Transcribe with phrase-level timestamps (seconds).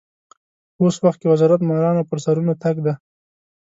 [0.75, 2.93] په اوس وخت کې وزارت مارانو پر سرونو تګ دی.